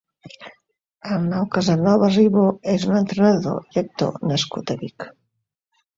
[1.17, 5.07] Arnau Casanovas Ribó és un entrenedor i actor nascut a Vic.